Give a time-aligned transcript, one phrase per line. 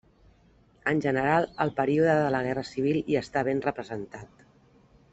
[0.91, 4.47] En general el període de la Guerra Civil hi està ben representat.